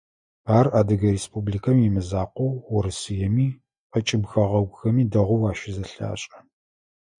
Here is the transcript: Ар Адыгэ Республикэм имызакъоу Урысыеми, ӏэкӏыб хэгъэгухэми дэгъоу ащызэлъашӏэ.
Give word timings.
Ар 0.57 0.67
Адыгэ 0.79 1.09
Республикэм 1.17 1.77
имызакъоу 1.87 2.51
Урысыеми, 2.75 3.47
ӏэкӏыб 3.91 4.23
хэгъэгухэми 4.31 5.09
дэгъоу 5.11 5.43
ащызэлъашӏэ. 5.49 6.39